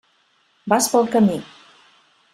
Vas 0.73 0.89
pel 0.95 1.07
camí. 1.17 1.39